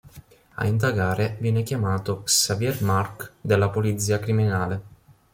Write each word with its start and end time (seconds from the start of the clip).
A 0.55 0.65
indagare 0.65 1.37
viene 1.39 1.61
chiamato 1.61 2.23
Xavier 2.23 2.81
March 2.81 3.33
della 3.39 3.69
polizia 3.69 4.17
criminale. 4.17 4.83